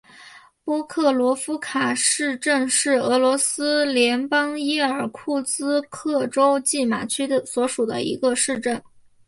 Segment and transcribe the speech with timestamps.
[0.63, 8.81] 波克罗夫卡市镇是俄罗斯联邦伊尔库茨克州济马区所属的一个市镇。